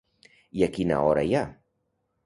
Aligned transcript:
I 0.59 0.63
a 0.63 0.71
quina 0.79 0.99
hora 1.11 1.27
hi 1.29 1.39
ha? 1.43 1.47